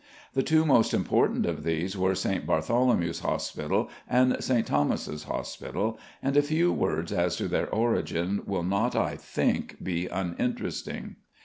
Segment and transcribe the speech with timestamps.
[0.33, 2.47] The two most important of these were St.
[2.47, 4.65] Bartholomew's Hospital and St.
[4.65, 10.07] Thomas's Hospital, and a few words as to their origin will not, I think, be
[10.07, 11.17] uninteresting.